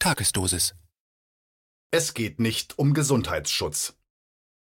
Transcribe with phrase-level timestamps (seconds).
[0.00, 0.76] Tagesdosis.
[1.90, 3.96] Es geht nicht um Gesundheitsschutz.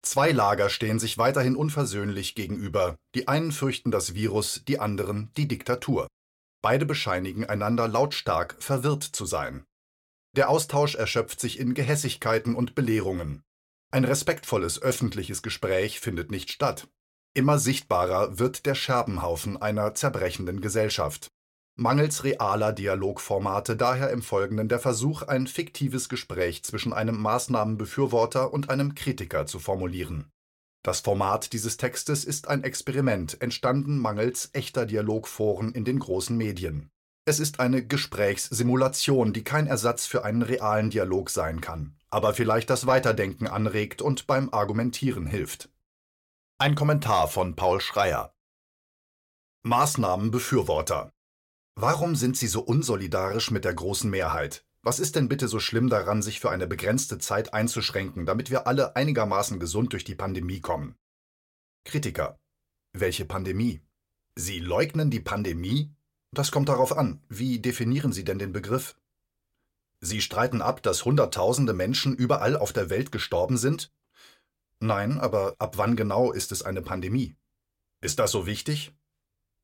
[0.01, 2.95] Zwei Lager stehen sich weiterhin unversöhnlich gegenüber.
[3.13, 6.07] Die einen fürchten das Virus, die anderen die Diktatur.
[6.63, 9.63] Beide bescheinigen einander lautstark verwirrt zu sein.
[10.35, 13.43] Der Austausch erschöpft sich in Gehässigkeiten und Belehrungen.
[13.91, 16.87] Ein respektvolles öffentliches Gespräch findet nicht statt.
[17.35, 21.27] Immer sichtbarer wird der Scherbenhaufen einer zerbrechenden Gesellschaft.
[21.75, 28.69] Mangels realer Dialogformate daher im Folgenden der Versuch, ein fiktives Gespräch zwischen einem Maßnahmenbefürworter und
[28.69, 30.31] einem Kritiker zu formulieren.
[30.83, 36.89] Das Format dieses Textes ist ein Experiment, entstanden mangels echter Dialogforen in den großen Medien.
[37.23, 42.71] Es ist eine Gesprächssimulation, die kein Ersatz für einen realen Dialog sein kann, aber vielleicht
[42.71, 45.69] das Weiterdenken anregt und beim Argumentieren hilft.
[46.57, 48.33] Ein Kommentar von Paul Schreier
[49.63, 51.13] Maßnahmenbefürworter
[51.75, 54.65] Warum sind Sie so unsolidarisch mit der großen Mehrheit?
[54.83, 58.67] Was ist denn bitte so schlimm daran, sich für eine begrenzte Zeit einzuschränken, damit wir
[58.67, 60.95] alle einigermaßen gesund durch die Pandemie kommen?
[61.85, 62.39] Kritiker.
[62.93, 63.81] Welche Pandemie?
[64.35, 65.93] Sie leugnen die Pandemie?
[66.31, 67.21] Das kommt darauf an.
[67.29, 68.95] Wie definieren Sie denn den Begriff?
[69.99, 73.91] Sie streiten ab, dass Hunderttausende Menschen überall auf der Welt gestorben sind?
[74.79, 77.35] Nein, aber ab wann genau ist es eine Pandemie?
[78.01, 78.95] Ist das so wichtig?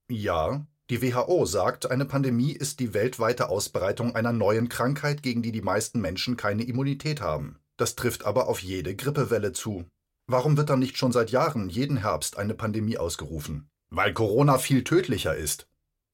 [0.10, 5.52] Ja, die WHO sagt, eine Pandemie ist die weltweite Ausbreitung einer neuen Krankheit, gegen die
[5.52, 7.60] die meisten Menschen keine Immunität haben.
[7.76, 9.86] Das trifft aber auf jede Grippewelle zu.
[10.28, 13.70] Warum wird dann nicht schon seit Jahren jeden Herbst eine Pandemie ausgerufen?
[13.90, 15.68] Weil Corona viel tödlicher ist.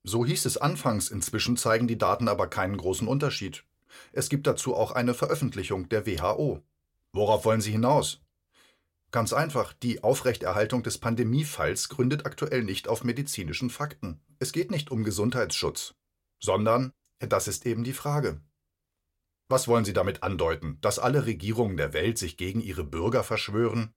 [0.03, 3.63] So hieß es anfangs, inzwischen zeigen die Daten aber keinen großen Unterschied.
[4.11, 6.61] Es gibt dazu auch eine Veröffentlichung der WHO.
[7.11, 8.22] Worauf wollen Sie hinaus?
[9.13, 14.19] Ganz einfach, die Aufrechterhaltung des Pandemiefalls gründet aktuell nicht auf medizinischen Fakten.
[14.39, 15.93] Es geht nicht um Gesundheitsschutz,
[16.39, 18.41] sondern, das ist eben die Frage.
[19.49, 23.93] Was wollen Sie damit andeuten, dass alle Regierungen der Welt sich gegen ihre Bürger verschwören?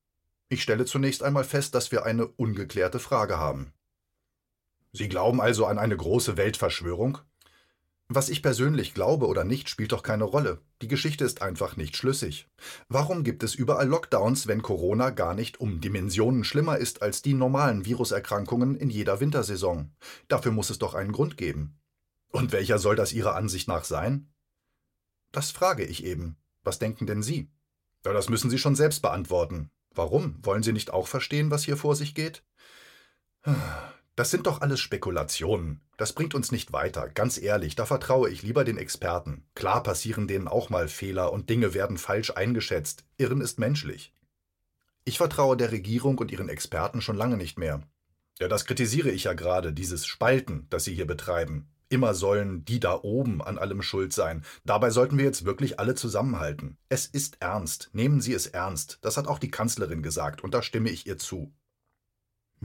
[0.51, 3.73] Ich stelle zunächst einmal fest, dass wir eine ungeklärte Frage haben.
[4.93, 7.21] Sie glauben also an eine große Weltverschwörung?
[8.09, 10.61] Was ich persönlich glaube oder nicht, spielt doch keine Rolle.
[10.81, 12.49] Die Geschichte ist einfach nicht schlüssig.
[12.89, 17.35] Warum gibt es überall Lockdowns, wenn Corona gar nicht um Dimensionen schlimmer ist als die
[17.35, 19.91] normalen Viruserkrankungen in jeder Wintersaison?
[20.29, 21.81] Dafür muss es doch einen Grund geben.
[22.31, 24.33] Und welcher soll das Ihrer Ansicht nach sein?
[25.33, 26.37] Das frage ich eben.
[26.63, 27.51] Was denken denn Sie?
[28.05, 29.71] Ja, das müssen Sie schon selbst beantworten.
[29.93, 30.37] Warum?
[30.45, 32.45] Wollen Sie nicht auch verstehen, was hier vor sich geht?
[34.17, 35.83] Das sind doch alles Spekulationen.
[35.99, 39.45] Das bringt uns nicht weiter, ganz ehrlich, da vertraue ich lieber den Experten.
[39.55, 43.05] Klar passieren denen auch mal Fehler und Dinge werden falsch eingeschätzt.
[43.19, 44.15] Irren ist menschlich.
[45.05, 47.83] Ich vertraue der Regierung und ihren Experten schon lange nicht mehr.
[48.41, 51.69] Ja, das kritisiere ich ja gerade, dieses Spalten, das sie hier betreiben.
[51.91, 54.45] Immer sollen die da oben an allem schuld sein.
[54.65, 56.79] Dabei sollten wir jetzt wirklich alle zusammenhalten.
[56.89, 57.91] Es ist ernst.
[57.93, 58.99] Nehmen Sie es ernst.
[59.03, 61.53] Das hat auch die Kanzlerin gesagt, und da stimme ich ihr zu.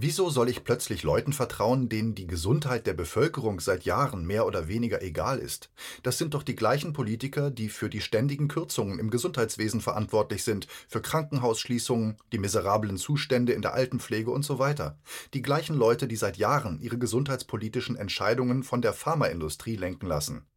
[0.03, 4.67] Wieso soll ich plötzlich Leuten vertrauen, denen die Gesundheit der Bevölkerung seit Jahren mehr oder
[4.67, 5.69] weniger egal ist?
[6.01, 10.65] Das sind doch die gleichen Politiker, die für die ständigen Kürzungen im Gesundheitswesen verantwortlich sind,
[10.87, 14.97] für Krankenhausschließungen, die miserablen Zustände in der Altenpflege und so weiter.
[15.35, 20.47] Die gleichen Leute, die seit Jahren ihre gesundheitspolitischen Entscheidungen von der Pharmaindustrie lenken lassen.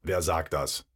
[0.00, 0.86] Wer sagt das?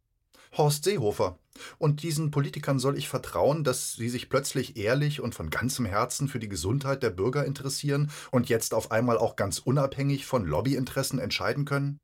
[0.57, 1.39] Horst Seehofer.
[1.77, 6.27] Und diesen Politikern soll ich vertrauen, dass sie sich plötzlich ehrlich und von ganzem Herzen
[6.27, 11.19] für die Gesundheit der Bürger interessieren und jetzt auf einmal auch ganz unabhängig von Lobbyinteressen
[11.19, 11.99] entscheiden können?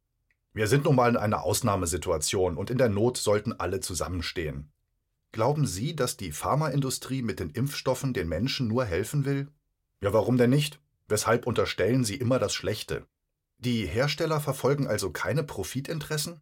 [0.53, 4.71] Wir sind nun mal in einer Ausnahmesituation und in der Not sollten alle zusammenstehen.
[5.31, 9.49] Glauben Sie, dass die Pharmaindustrie mit den Impfstoffen den Menschen nur helfen will?
[10.01, 10.79] Ja, warum denn nicht?
[11.07, 13.05] Weshalb unterstellen Sie immer das Schlechte?
[13.59, 16.41] Die Hersteller verfolgen also keine Profitinteressen?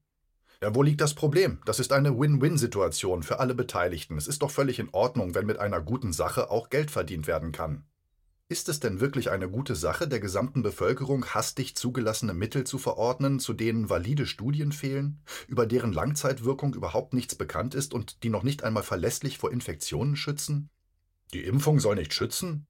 [0.61, 1.59] Ja, wo liegt das Problem?
[1.66, 4.17] Das ist eine Win-Win-Situation für alle Beteiligten.
[4.17, 7.51] Es ist doch völlig in Ordnung, wenn mit einer guten Sache auch Geld verdient werden
[7.51, 7.83] kann.
[8.47, 13.39] Ist es denn wirklich eine gute Sache, der gesamten Bevölkerung hastig zugelassene Mittel zu verordnen,
[13.39, 18.44] zu denen valide Studien fehlen, über deren Langzeitwirkung überhaupt nichts bekannt ist und die noch
[18.44, 20.69] nicht einmal verlässlich vor Infektionen schützen?
[21.33, 22.68] Die Impfung soll nicht schützen?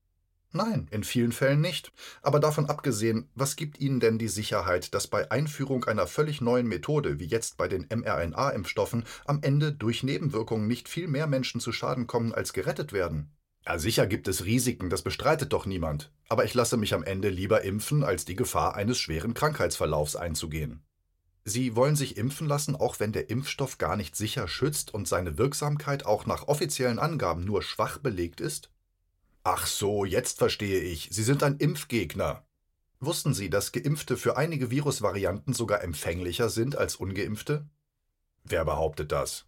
[0.56, 1.92] Nein, in vielen Fällen nicht.
[2.22, 6.66] Aber davon abgesehen, was gibt Ihnen denn die Sicherheit, dass bei Einführung einer völlig neuen
[6.66, 11.74] Methode, wie jetzt bei den mRNA-Impfstoffen, am Ende durch Nebenwirkungen nicht viel mehr Menschen zu
[11.74, 13.36] Schaden kommen, als gerettet werden?
[13.66, 16.14] Ja, sicher gibt es Risiken, das bestreitet doch niemand.
[16.30, 20.86] Aber ich lasse mich am Ende lieber impfen, als die Gefahr eines schweren Krankheitsverlaufs einzugehen.
[21.44, 25.38] Sie wollen sich impfen lassen, auch wenn der Impfstoff gar nicht sicher schützt und seine
[25.38, 28.70] Wirksamkeit auch nach offiziellen Angaben nur schwach belegt ist?
[29.48, 31.10] Ach so, jetzt verstehe ich.
[31.12, 32.44] Sie sind ein Impfgegner.
[33.00, 37.70] Wussten Sie, dass Geimpfte für einige Virusvarianten sogar empfänglicher sind als ungeimpfte?
[38.44, 39.46] Wer behauptet das?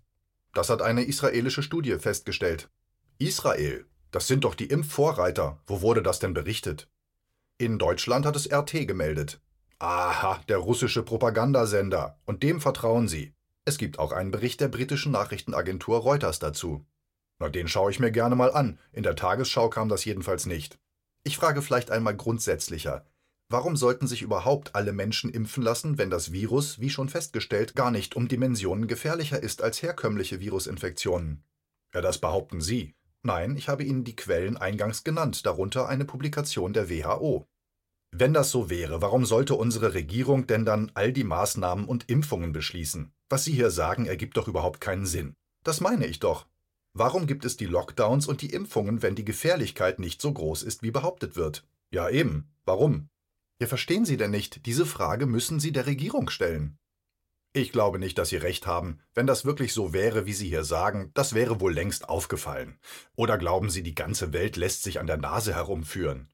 [0.53, 2.69] Das hat eine israelische Studie festgestellt.
[3.17, 5.59] Israel, das sind doch die Impfvorreiter.
[5.65, 6.87] Wo wurde das denn berichtet?
[7.57, 9.41] In Deutschland hat es RT gemeldet.
[9.79, 12.19] Aha, der russische Propagandasender.
[12.27, 13.33] Und dem vertrauen Sie.
[13.65, 16.85] Es gibt auch einen Bericht der britischen Nachrichtenagentur Reuters dazu.
[17.39, 18.79] Na, den schaue ich mir gerne mal an.
[18.91, 20.79] In der Tagesschau kam das jedenfalls nicht.
[21.23, 23.05] Ich frage vielleicht einmal grundsätzlicher.
[23.49, 27.91] Warum sollten sich überhaupt alle Menschen impfen lassen, wenn das Virus, wie schon festgestellt, gar
[27.91, 31.43] nicht um Dimensionen gefährlicher ist als herkömmliche Virusinfektionen?
[31.93, 32.93] Ja, das behaupten Sie.
[33.23, 37.45] Nein, ich habe Ihnen die Quellen eingangs genannt, darunter eine Publikation der WHO.
[38.11, 42.51] Wenn das so wäre, warum sollte unsere Regierung denn dann all die Maßnahmen und Impfungen
[42.51, 43.13] beschließen?
[43.29, 45.35] Was Sie hier sagen, ergibt doch überhaupt keinen Sinn.
[45.63, 46.47] Das meine ich doch.
[46.99, 50.81] Warum gibt es die Lockdowns und die Impfungen, wenn die Gefährlichkeit nicht so groß ist,
[50.81, 51.63] wie behauptet wird?
[51.91, 52.49] Ja eben.
[52.65, 53.09] Warum?
[53.61, 56.79] Ja, verstehen Sie denn nicht, diese Frage müssen Sie der Regierung stellen.
[57.53, 58.99] Ich glaube nicht, dass Sie recht haben.
[59.13, 62.79] Wenn das wirklich so wäre, wie Sie hier sagen, das wäre wohl längst aufgefallen.
[63.15, 66.27] Oder glauben Sie, die ganze Welt lässt sich an der Nase herumführen?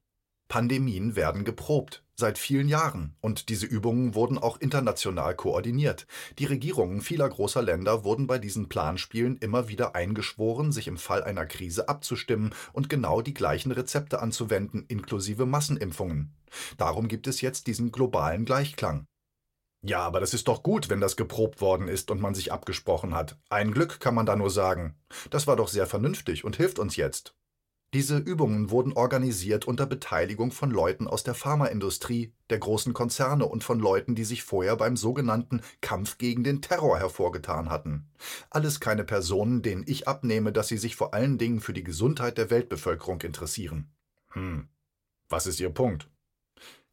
[0.54, 6.06] Pandemien werden geprobt, seit vielen Jahren, und diese Übungen wurden auch international koordiniert.
[6.38, 11.24] Die Regierungen vieler großer Länder wurden bei diesen Planspielen immer wieder eingeschworen, sich im Fall
[11.24, 16.32] einer Krise abzustimmen und genau die gleichen Rezepte anzuwenden, inklusive Massenimpfungen.
[16.76, 19.06] Darum gibt es jetzt diesen globalen Gleichklang.
[19.82, 23.12] Ja, aber das ist doch gut, wenn das geprobt worden ist und man sich abgesprochen
[23.12, 23.40] hat.
[23.48, 24.94] Ein Glück kann man da nur sagen.
[25.30, 27.34] Das war doch sehr vernünftig und hilft uns jetzt.
[27.94, 33.62] Diese Übungen wurden organisiert unter Beteiligung von Leuten aus der Pharmaindustrie, der großen Konzerne und
[33.62, 38.08] von Leuten, die sich vorher beim sogenannten Kampf gegen den Terror hervorgetan hatten.
[38.50, 42.36] Alles keine Personen, denen ich abnehme, dass sie sich vor allen Dingen für die Gesundheit
[42.36, 43.92] der Weltbevölkerung interessieren.
[44.30, 44.66] Hm.
[45.28, 46.08] Was ist Ihr Punkt?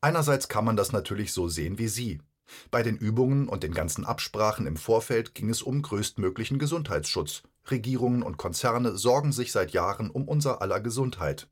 [0.02, 2.22] Einerseits kann man das natürlich so sehen wie Sie.
[2.70, 8.24] Bei den Übungen und den ganzen Absprachen im Vorfeld ging es um größtmöglichen Gesundheitsschutz, Regierungen
[8.24, 11.48] und Konzerne sorgen sich seit Jahren um unser aller Gesundheit.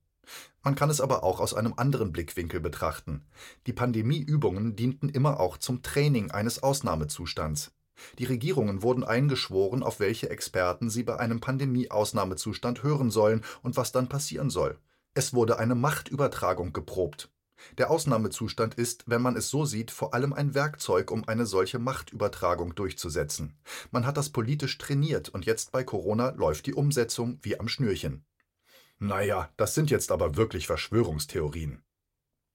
[0.64, 3.26] Man kann es aber auch aus einem anderen Blickwinkel betrachten.
[3.68, 7.72] Die Pandemieübungen dienten immer auch zum Training eines Ausnahmezustands.
[8.18, 13.92] Die Regierungen wurden eingeschworen, auf welche Experten sie bei einem Pandemie-Ausnahmezustand hören sollen und was
[13.92, 14.78] dann passieren soll.
[15.14, 17.30] Es wurde eine Machtübertragung geprobt.
[17.78, 21.80] Der Ausnahmezustand ist, wenn man es so sieht, vor allem ein Werkzeug, um eine solche
[21.80, 23.58] Machtübertragung durchzusetzen.
[23.92, 28.26] Man hat das politisch trainiert und jetzt bei Corona läuft die Umsetzung wie am Schnürchen.
[29.00, 31.82] Naja, das sind jetzt aber wirklich Verschwörungstheorien.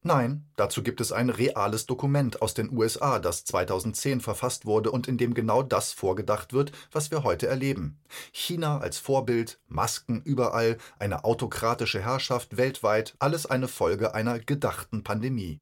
[0.06, 5.08] Nein, dazu gibt es ein reales Dokument aus den USA, das 2010 verfasst wurde und
[5.08, 7.98] in dem genau das vorgedacht wird, was wir heute erleben.
[8.30, 15.58] China als Vorbild, Masken überall, eine autokratische Herrschaft weltweit, alles eine Folge einer gedachten Pandemie.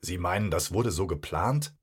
[0.00, 1.74] Sie meinen, das wurde so geplant?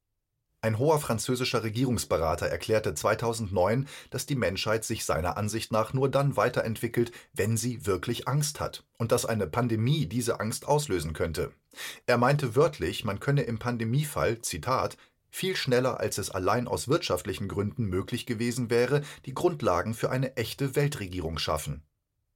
[0.62, 6.36] Ein hoher französischer Regierungsberater erklärte 2009, dass die Menschheit sich seiner Ansicht nach nur dann
[6.36, 11.52] weiterentwickelt, wenn sie wirklich Angst hat und dass eine Pandemie diese Angst auslösen könnte.
[12.08, 14.98] Er meinte wörtlich, man könne im Pandemiefall, Zitat,
[15.30, 20.38] viel schneller als es allein aus wirtschaftlichen Gründen möglich gewesen wäre, die Grundlagen für eine
[20.38, 21.84] echte Weltregierung schaffen.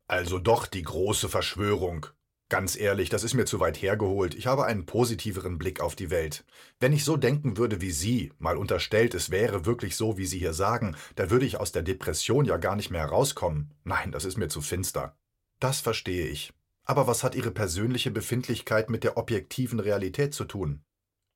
[0.07, 2.05] Also doch die große Verschwörung,
[2.51, 4.35] Ganz ehrlich, das ist mir zu weit hergeholt.
[4.35, 6.43] Ich habe einen positiveren Blick auf die Welt.
[6.81, 10.39] Wenn ich so denken würde wie Sie, mal unterstellt, es wäre wirklich so, wie Sie
[10.39, 13.73] hier sagen, da würde ich aus der Depression ja gar nicht mehr herauskommen.
[13.85, 15.15] Nein, das ist mir zu finster.
[15.61, 16.51] Das verstehe ich.
[16.83, 20.81] Aber was hat Ihre persönliche Befindlichkeit mit der objektiven Realität zu tun?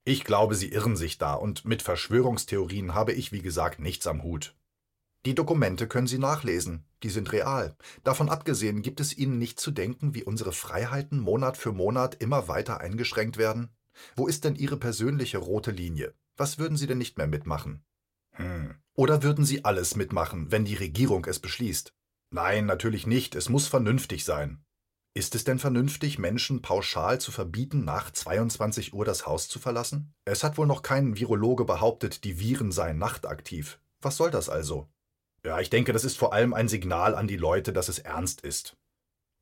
[0.03, 4.21] Ich glaube, Sie irren sich da, und mit Verschwörungstheorien habe ich, wie gesagt, nichts am
[4.21, 4.53] Hut.
[5.25, 7.75] Die Dokumente können Sie nachlesen, die sind real.
[8.03, 12.47] Davon abgesehen gibt es Ihnen nicht zu denken, wie unsere Freiheiten Monat für Monat immer
[12.47, 13.69] weiter eingeschränkt werden?
[14.15, 16.13] Wo ist denn Ihre persönliche rote Linie?
[16.37, 17.83] Was würden Sie denn nicht mehr mitmachen?
[18.33, 18.75] Hm.
[18.93, 21.93] Oder würden Sie alles mitmachen, wenn die Regierung es beschließt?
[22.29, 24.63] Nein, natürlich nicht, es muss vernünftig sein.
[25.15, 30.13] Ist es denn vernünftig, Menschen pauschal zu verbieten, nach 22 Uhr das Haus zu verlassen?
[30.25, 33.79] Es hat wohl noch kein Virologe behauptet, die Viren seien nachtaktiv.
[34.01, 34.89] Was soll das also?
[35.45, 38.41] Ja, ich denke, das ist vor allem ein Signal an die Leute, dass es ernst
[38.41, 38.77] ist.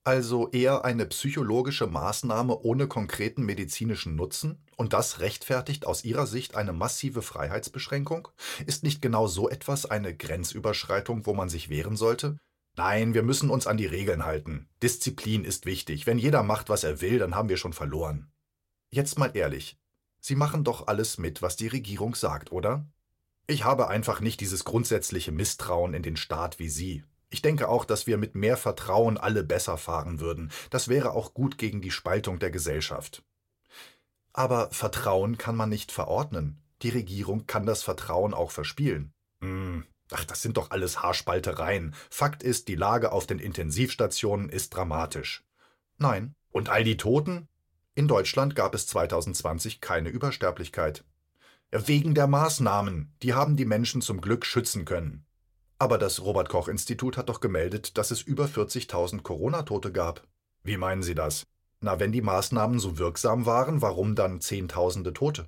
[0.04, 4.62] Also eher eine psychologische Maßnahme ohne konkreten medizinischen Nutzen?
[4.76, 8.28] Und das rechtfertigt aus Ihrer Sicht eine massive Freiheitsbeschränkung?
[8.66, 12.38] Ist nicht genau so etwas eine Grenzüberschreitung, wo man sich wehren sollte?
[12.76, 14.68] Nein, wir müssen uns an die Regeln halten.
[14.82, 16.06] Disziplin ist wichtig.
[16.06, 18.30] Wenn jeder macht, was er will, dann haben wir schon verloren.
[18.92, 19.80] Jetzt mal ehrlich.
[20.20, 22.86] Sie machen doch alles mit, was die Regierung sagt, oder?
[23.48, 27.04] Ich habe einfach nicht dieses grundsätzliche Misstrauen in den Staat wie Sie.
[27.30, 30.52] Ich denke auch, dass wir mit mehr Vertrauen alle besser fahren würden.
[30.70, 33.24] Das wäre auch gut gegen die Spaltung der Gesellschaft.
[34.34, 36.62] Aber Vertrauen kann man nicht verordnen.
[36.82, 39.14] Die Regierung kann das Vertrauen auch verspielen.
[39.42, 41.96] Hm, Ach, das sind doch alles Haarspaltereien.
[42.10, 45.44] Fakt ist, die Lage auf den Intensivstationen ist dramatisch.
[45.98, 46.36] Nein.
[46.52, 47.48] Und all die Toten?
[47.96, 51.04] In Deutschland gab es 2020 keine Übersterblichkeit.
[51.75, 55.25] Wegen der Maßnahmen, die haben die Menschen zum Glück schützen können.
[55.80, 60.22] Aber das Robert Koch Institut hat doch gemeldet, dass es über 40.000 Corona-Tote gab.
[60.62, 61.48] Wie meinen Sie das?
[61.82, 65.48] Na, wenn die Maßnahmen so wirksam waren, warum dann Zehntausende Tote?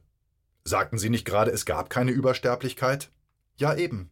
[0.64, 3.12] Sagten Sie nicht gerade, es gab keine Übersterblichkeit?
[3.58, 4.10] Ja, eben.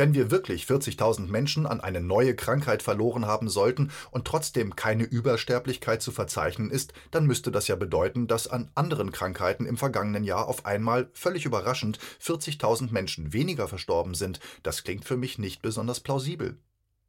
[0.00, 5.04] Wenn wir wirklich 40.000 Menschen an eine neue Krankheit verloren haben sollten und trotzdem keine
[5.04, 10.24] Übersterblichkeit zu verzeichnen ist, dann müsste das ja bedeuten, dass an anderen Krankheiten im vergangenen
[10.24, 14.40] Jahr auf einmal völlig überraschend 40.000 Menschen weniger verstorben sind.
[14.62, 16.56] Das klingt für mich nicht besonders plausibel.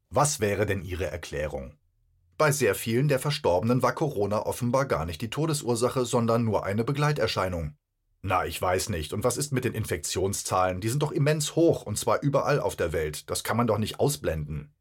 [0.10, 1.76] Was wäre denn Ihre Erklärung?
[2.38, 6.84] Bei sehr vielen der Verstorbenen war Corona offenbar gar nicht die Todesursache, sondern nur eine
[6.84, 7.74] Begleiterscheinung.
[8.24, 9.14] Na, ich weiß nicht.
[9.14, 10.80] Und was ist mit den Infektionszahlen?
[10.80, 13.30] Die sind doch immens hoch, und zwar überall auf der Welt.
[13.30, 14.72] Das kann man doch nicht ausblenden.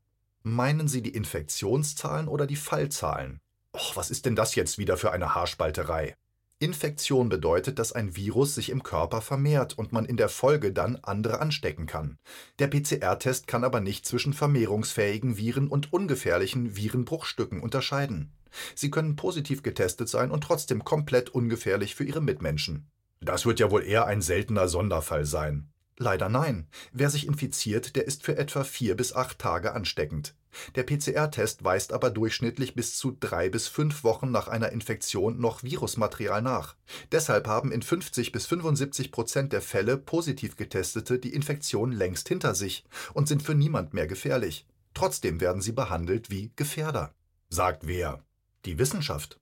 [0.43, 3.41] Meinen Sie die Infektionszahlen oder die Fallzahlen?
[3.75, 6.17] Och, was ist denn das jetzt wieder für eine Haarspalterei?
[6.59, 10.97] Infektion bedeutet, dass ein Virus sich im Körper vermehrt und man in der Folge dann
[10.97, 12.19] andere anstecken kann.
[12.59, 18.33] Der PCR-Test kann aber nicht zwischen vermehrungsfähigen Viren und ungefährlichen Virenbruchstücken unterscheiden.
[18.75, 22.91] Sie können positiv getestet sein und trotzdem komplett ungefährlich für ihre Mitmenschen.
[23.21, 25.69] Das wird ja wohl eher ein seltener Sonderfall sein.
[25.99, 26.67] Leider nein.
[26.93, 30.35] Wer sich infiziert, der ist für etwa vier bis acht Tage ansteckend.
[30.75, 35.63] Der PCR-Test weist aber durchschnittlich bis zu drei bis fünf Wochen nach einer Infektion noch
[35.63, 36.77] Virusmaterial nach.
[37.13, 42.55] Deshalb haben in 50 bis 75 Prozent der Fälle positiv Getestete die Infektion längst hinter
[42.55, 44.67] sich und sind für niemand mehr gefährlich.
[44.95, 47.15] Trotzdem werden sie behandelt wie Gefährder.
[47.51, 48.25] Sagt wer?
[48.65, 49.39] Die Wissenschaft.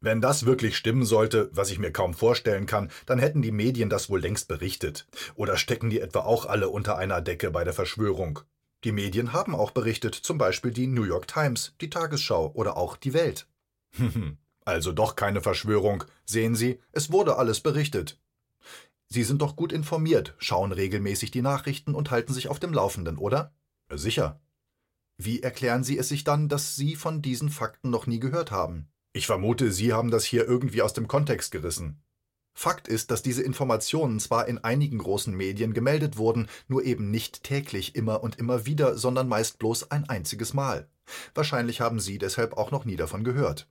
[0.00, 3.88] Wenn das wirklich stimmen sollte, was ich mir kaum vorstellen kann, dann hätten die Medien
[3.88, 5.06] das wohl längst berichtet.
[5.34, 8.40] Oder stecken die etwa auch alle unter einer Decke bei der Verschwörung?
[8.84, 12.96] Die Medien haben auch berichtet, zum Beispiel die New York Times, die Tagesschau oder auch
[12.96, 13.48] die Welt.
[14.64, 16.04] also doch keine Verschwörung.
[16.24, 18.20] Sehen Sie, es wurde alles berichtet.
[19.08, 23.16] Sie sind doch gut informiert, schauen regelmäßig die Nachrichten und halten sich auf dem Laufenden,
[23.16, 23.54] oder?
[23.90, 24.40] Sicher.
[25.16, 28.88] Wie erklären Sie es sich dann, dass Sie von diesen Fakten noch nie gehört haben?
[29.16, 32.02] Ich vermute, Sie haben das hier irgendwie aus dem Kontext gerissen.
[32.52, 37.42] Fakt ist, dass diese Informationen zwar in einigen großen Medien gemeldet wurden, nur eben nicht
[37.42, 40.90] täglich immer und immer wieder, sondern meist bloß ein einziges Mal.
[41.34, 43.70] Wahrscheinlich haben Sie deshalb auch noch nie davon gehört.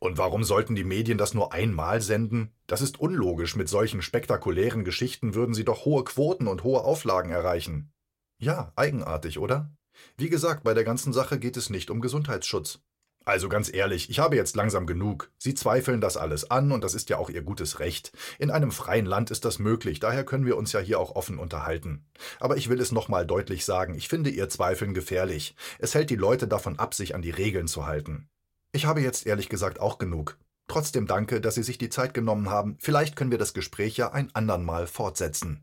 [0.00, 2.52] Und warum sollten die Medien das nur einmal senden?
[2.66, 3.56] Das ist unlogisch.
[3.56, 7.90] Mit solchen spektakulären Geschichten würden sie doch hohe Quoten und hohe Auflagen erreichen.
[8.38, 9.74] Ja, eigenartig, oder?
[10.18, 12.80] Wie gesagt, bei der ganzen Sache geht es nicht um Gesundheitsschutz.
[13.26, 15.30] Also ganz ehrlich, ich habe jetzt langsam genug.
[15.38, 18.12] Sie zweifeln das alles an und das ist ja auch Ihr gutes Recht.
[18.38, 21.38] In einem freien Land ist das möglich, daher können wir uns ja hier auch offen
[21.38, 22.04] unterhalten.
[22.38, 25.56] Aber ich will es nochmal deutlich sagen, ich finde Ihr Zweifeln gefährlich.
[25.78, 28.28] Es hält die Leute davon ab, sich an die Regeln zu halten.
[28.72, 30.36] Ich habe jetzt ehrlich gesagt auch genug.
[30.68, 32.76] Trotzdem danke, dass Sie sich die Zeit genommen haben.
[32.80, 35.62] Vielleicht können wir das Gespräch ja ein andern Mal fortsetzen.